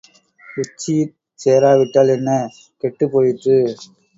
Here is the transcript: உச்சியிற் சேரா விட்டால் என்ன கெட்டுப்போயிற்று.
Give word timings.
உச்சியிற் 0.57 1.11
சேரா 1.39 1.71
விட்டால் 1.73 2.11
என்ன 2.15 2.29
கெட்டுப்போயிற்று. 2.83 3.57